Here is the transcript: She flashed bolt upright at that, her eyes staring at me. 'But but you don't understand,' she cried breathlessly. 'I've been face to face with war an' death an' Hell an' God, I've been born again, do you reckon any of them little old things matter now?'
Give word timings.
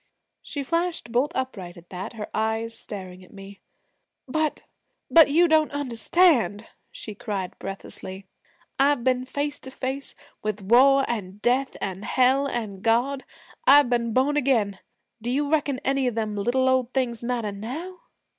She 0.41 0.63
flashed 0.63 1.11
bolt 1.11 1.31
upright 1.35 1.77
at 1.77 1.91
that, 1.91 2.13
her 2.13 2.27
eyes 2.33 2.75
staring 2.75 3.23
at 3.23 3.31
me. 3.31 3.61
'But 4.27 4.63
but 5.11 5.29
you 5.29 5.47
don't 5.47 5.71
understand,' 5.71 6.65
she 6.91 7.13
cried 7.13 7.53
breathlessly. 7.59 8.25
'I've 8.79 9.03
been 9.03 9.25
face 9.25 9.59
to 9.59 9.69
face 9.69 10.15
with 10.41 10.63
war 10.63 11.05
an' 11.07 11.37
death 11.43 11.77
an' 11.81 12.01
Hell 12.01 12.47
an' 12.47 12.81
God, 12.81 13.23
I've 13.67 13.91
been 13.91 14.11
born 14.11 14.37
again, 14.37 14.79
do 15.21 15.29
you 15.29 15.47
reckon 15.51 15.77
any 15.85 16.07
of 16.07 16.15
them 16.15 16.35
little 16.35 16.67
old 16.67 16.93
things 16.95 17.23
matter 17.23 17.51
now?' 17.51 17.99